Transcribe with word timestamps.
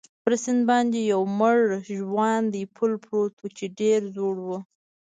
پر 0.23 0.33
سیند 0.43 0.61
باندې 0.69 0.99
یو 1.13 1.21
مړ 1.39 1.57
ژواندی 1.89 2.63
پل 2.75 2.91
پروت 3.03 3.33
وو، 3.39 3.47
چې 3.57 3.65
ډېر 3.79 3.99
زوړ 4.15 4.35
وو. 4.45 4.57